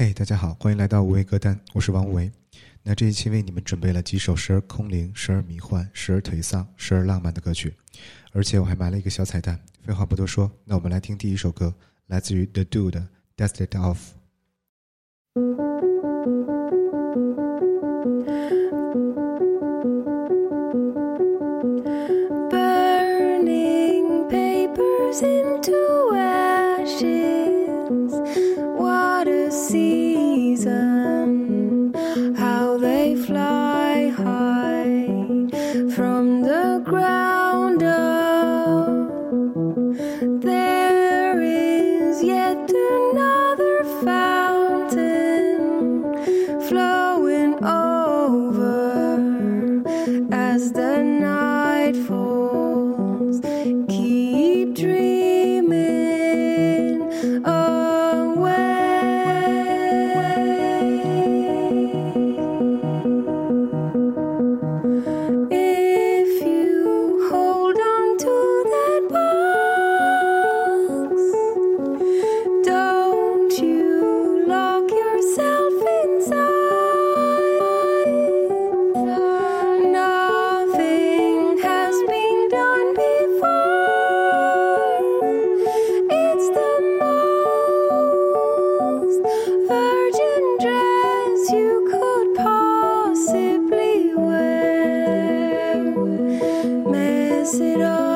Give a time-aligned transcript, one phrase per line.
[0.00, 2.30] 嘿，大家好，欢迎来到无为歌单，我是王无为。
[2.84, 7.74] 那这一期为你们准备了几首时而空灵、时而迷幻、时而颓丧、时而浪漫的歌曲，
[8.30, 9.58] 而且我还埋了一个小彩蛋。
[9.82, 11.74] 废话不多说，那我们来听第一首歌，
[12.06, 13.08] 来自于 The Dude 的
[13.44, 13.98] 《Dust It Off》。
[47.60, 47.87] Oh.
[97.48, 98.07] pass it all.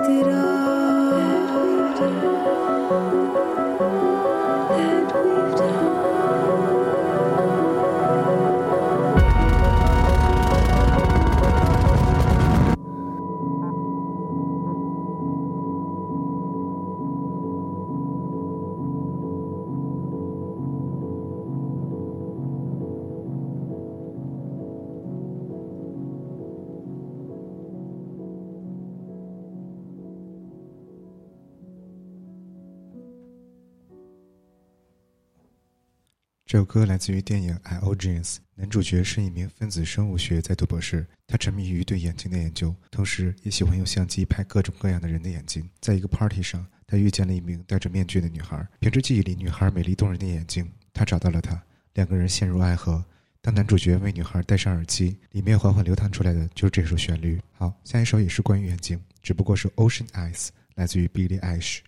[0.00, 0.65] it up.
[36.56, 45.68] 这首歌来自于电影《I O Genes》，男主角是一名分子生物学在读博士，他沉迷于对眼睛的研究，同时也喜欢用相机拍各种各样的人的眼睛。
[45.82, 51.62] 在一个 party 上，他遇见了一名戴着面具的女孩，凭着记忆里女孩美丽动人的眼睛，他找到了她，
[51.92, 53.04] 两个人陷入爱河。
[53.42, 57.38] 当男主角为女孩戴上耳机，里面缓缓流淌出来的就是这首旋律。
[57.52, 61.80] 好，下一首也是关于眼睛，只不过是 Ocean Eyes，来自于 Billie Eilish。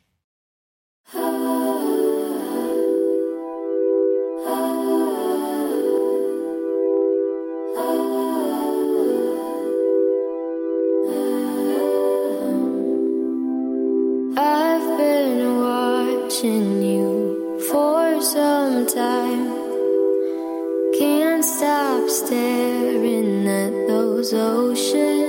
[18.89, 19.53] Time.
[20.99, 25.28] Can't stop staring at those ocean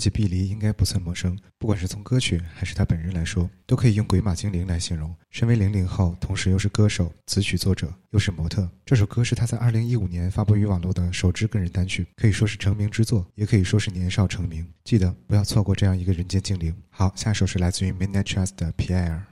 [0.00, 1.38] 起碧梨，应该不算陌生。
[1.58, 5.14] 不管是从歌曲还是他本人来说，都可以用鬼马精灵来形容。
[5.30, 14.66] 身为零零后，同时又是歌手、词曲作者，又是模特，这首歌是他在二零一五年发布于网络的首支个人单曲，可以说是成名之作，也可以说是年少成名。
[14.82, 16.74] 记得不要错过这样一个人间精灵。
[16.88, 19.29] 好，下首是来自于 Midnight Trust 的 Pierre。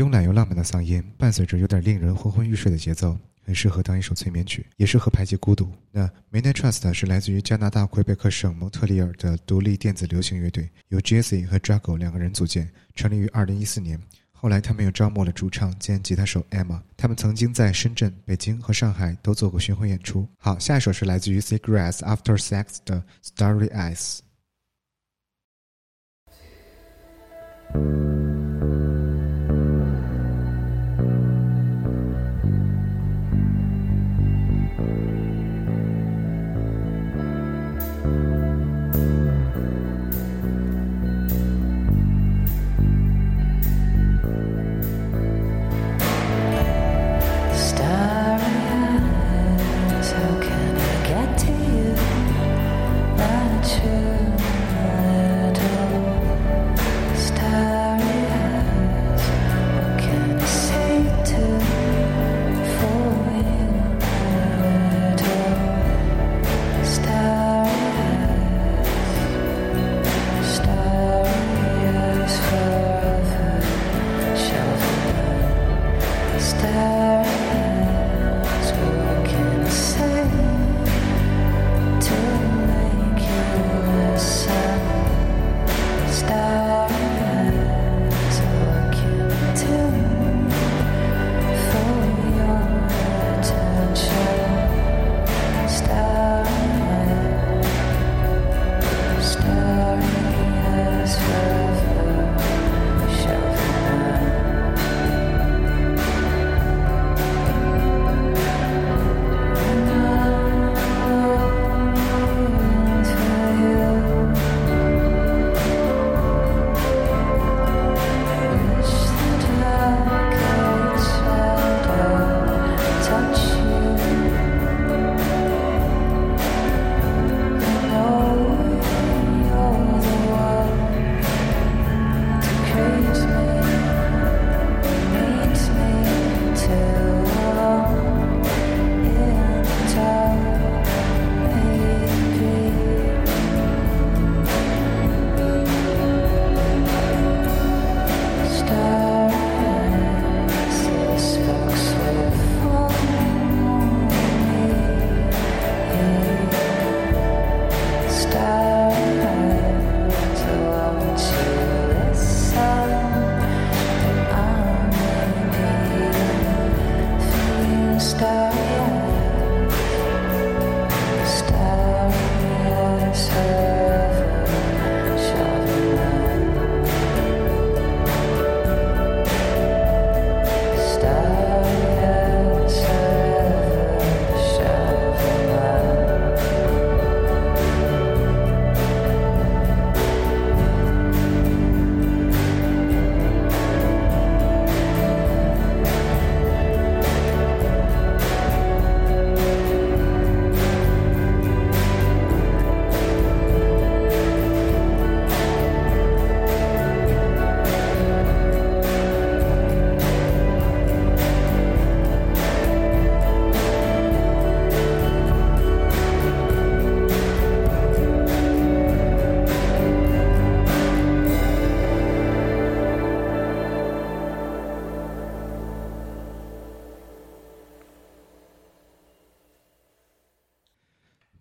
[0.00, 5.70] 慵懒又浪漫的嗓音，伴随着有点令人昏昏欲睡的节奏，很适合当一首催眠曲，也适合排解孤独。
[5.92, 14.00] 那 Midnight Trust 是来自于加拿大魁北克省蒙特利尔的独立电子流行乐队，由 Jesse 和 Drago 两个人组建，成立于2014年。
[14.30, 20.26] 后来他们又招募了主唱兼吉他手 Emma，他们曾经在深圳、北京和上海都做过巡回演出。
[20.38, 24.20] 好，下一首是来自于 CIGARETS After Sex 的 Starry Eyes。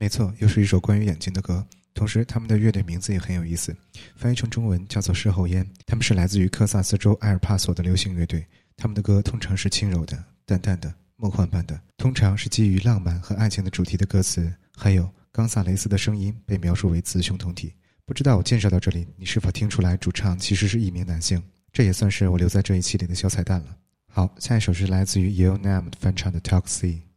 [0.09, 1.63] 没错，又是一首关于眼睛的歌。
[1.93, 3.77] 同时，他们的乐队名字也很有意思，
[4.15, 5.63] 翻译成中文叫做事后烟。
[5.85, 8.43] 他们是来自于科萨斯州埃尔帕索的流行乐队。
[8.75, 14.51] 他们的歌通常是轻柔的、淡淡的、梦幻般的，通常是基于浪漫和爱情的主题的歌词。
[14.75, 17.71] 还有冈萨雷斯的声音被描述为雌雄同体。
[18.03, 21.39] 不知道我介绍到这里，你是否听出来主唱其实是一名男性？
[21.71, 23.77] 这也算是我留在这一期里的小彩蛋了。
[24.07, 26.81] 好，下一首是来自于 Yale Nam 翻唱的《Taxi》。
[26.81, 27.08] Baby,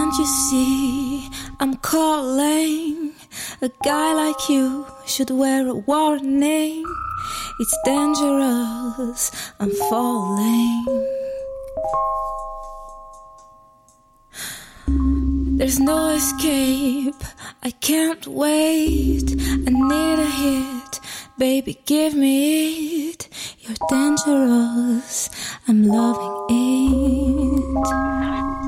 [0.00, 1.28] can't you see
[1.60, 3.12] I'm calling?
[3.60, 6.84] A guy like you should wear a warning.
[7.60, 9.30] It's dangerous,
[9.60, 10.86] I'm falling.
[15.58, 17.22] There's no escape,
[17.62, 19.28] I can't wait.
[19.66, 21.00] I need a hit,
[21.36, 23.28] baby, give me it.
[23.58, 25.28] You're dangerous,
[25.68, 28.59] I'm loving it.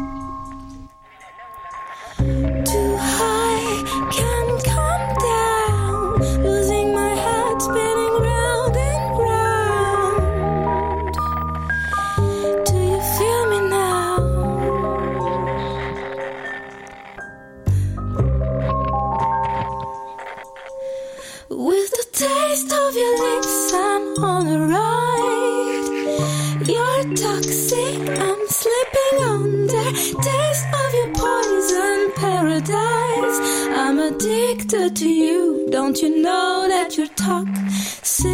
[35.85, 38.31] Don't you know that you're toxic?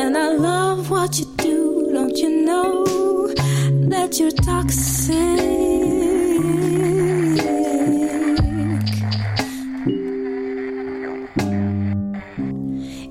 [0.00, 1.88] And I love what you do.
[1.92, 2.84] Don't you know
[3.92, 5.14] that you're toxic?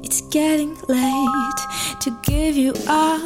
[0.03, 1.61] It's getting late
[2.01, 3.23] to give you up.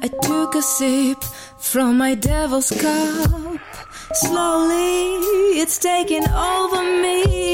[0.00, 1.22] I took a sip
[1.58, 3.47] from my devil's cup.
[4.20, 5.14] Slowly,
[5.60, 7.47] it's taking over me.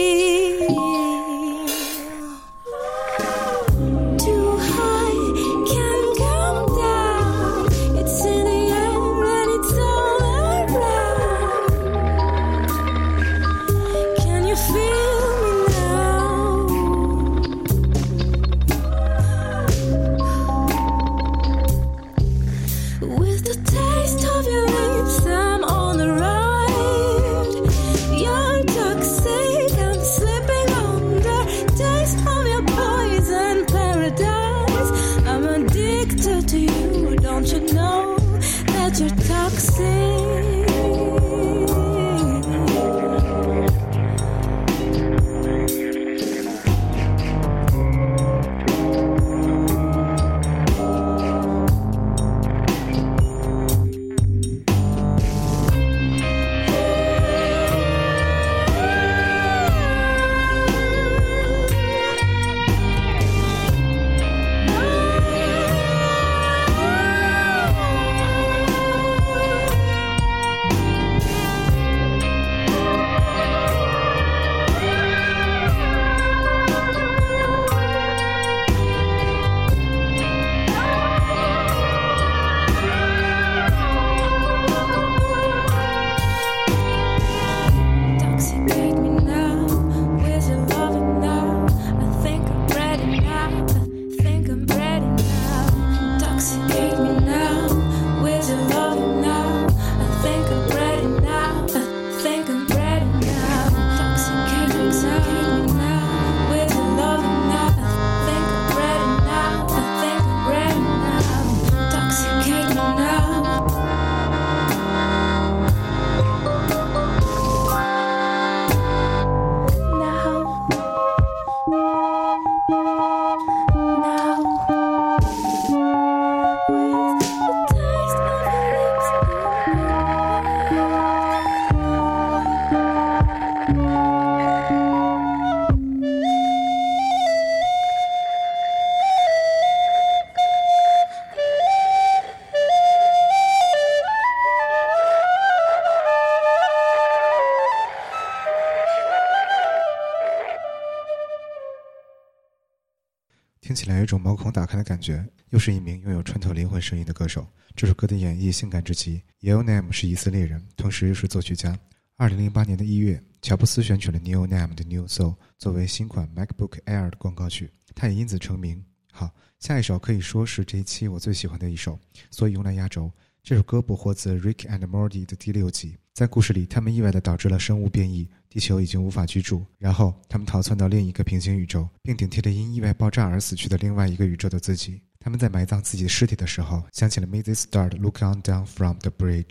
[153.75, 155.29] 听起来有一种毛孔打开的感觉。
[155.49, 159.21] 又是一名拥有穿透灵魂声音的歌手，这首歌的演绎性感至极。
[159.41, 161.77] Neil Nam 是以色列人，同时又是作曲家。
[162.17, 168.81] 二零零八年的一月，乔布斯选取了 Neil Nam 的《New Soul》作为新款 MacBook Air 的广告曲，他也因此成名。
[169.11, 171.99] 好，下一首可以说是这一期我最喜欢的一首，
[172.31, 173.11] 所以用来压轴。
[173.43, 179.67] 这首歌捕获自《Rick and Morty》的第六集，在故事里，他们意外的导致了生物变异，地球已经无法居住。
[179.79, 185.01] 然后，他们逃窜到另一个平行宇宙，并顶替了因意外爆炸而死去的另外一个宇宙的自己。
[185.19, 189.43] 他们在埋葬自己尸体的时候，想起了《May This Start Look On Down From the Bridge》。